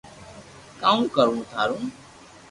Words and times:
ڪاو 0.81 0.99
ڪرو 1.15 1.37
ٿارو 1.51 1.77